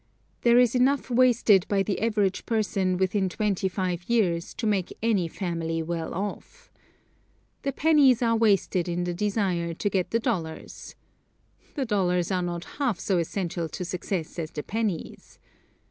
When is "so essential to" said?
12.99-13.85